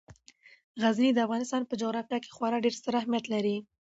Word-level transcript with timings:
غزني 0.83 1.11
د 1.13 1.19
افغانستان 1.25 1.61
په 1.65 1.73
جغرافیه 1.81 2.19
کې 2.23 2.33
خورا 2.35 2.57
ډیر 2.63 2.73
ستر 2.79 2.93
اهمیت 3.01 3.25
لري. 3.33 3.57